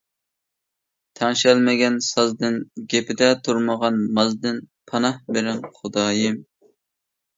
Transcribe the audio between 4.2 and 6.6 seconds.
مازدىن پاناھ بېرىڭ خۇدايىم.